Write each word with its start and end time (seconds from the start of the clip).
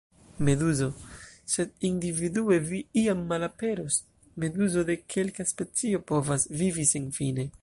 Meduzo: 0.47 0.87
"Sed 1.55 1.83
individue 1.89 2.57
vi 2.71 2.81
iam 3.03 3.21
malaperos. 3.35 4.01
Meduzo 4.45 4.87
de 4.91 4.97
kelka 5.17 5.49
specio 5.55 6.05
povas 6.13 6.53
vivi 6.63 6.93
senfine." 6.95 7.51